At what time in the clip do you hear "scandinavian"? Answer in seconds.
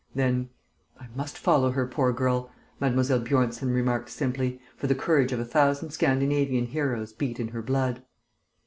5.91-6.65